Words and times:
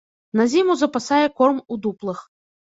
На 0.39 0.47
зіму 0.53 0.77
запасае 0.81 1.21
корм 1.37 1.63
у 1.71 1.81
дуплах. 1.87 2.27